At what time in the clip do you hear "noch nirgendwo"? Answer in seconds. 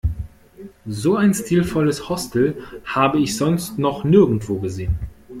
3.77-4.55